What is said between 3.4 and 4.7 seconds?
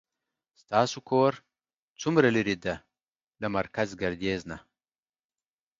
له مرکز ګردیز نه